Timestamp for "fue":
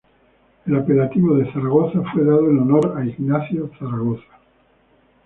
2.11-2.23